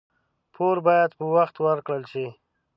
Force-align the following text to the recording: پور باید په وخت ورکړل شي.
پور 0.55 0.75
باید 0.87 1.11
په 1.17 1.25
وخت 1.35 1.55
ورکړل 1.65 2.03
شي. 2.11 2.25